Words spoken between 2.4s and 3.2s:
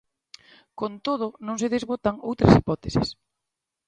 hipóteses.